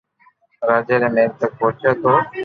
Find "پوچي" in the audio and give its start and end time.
1.57-1.91